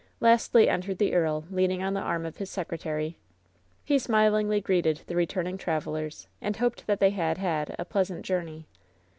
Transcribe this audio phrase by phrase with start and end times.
[0.19, 3.19] Lastly entered the earl, leaning on the arm of his secretary.
[3.85, 8.65] He smilingly greeted the returning travelers, and hoped that they had had a pleasant journey.